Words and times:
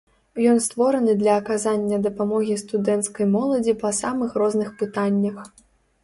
Ён 0.51 0.59
створаны 0.67 1.13
для 1.17 1.33
аказання 1.41 1.99
дапамогі 2.05 2.55
студэнцкай 2.61 3.27
моладзі 3.35 3.75
па 3.83 3.91
самых 3.99 4.29
розных 4.43 4.73
пытаннях. 4.81 5.37